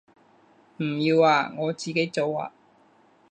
[0.77, 2.51] 唔要啊，我自己做啊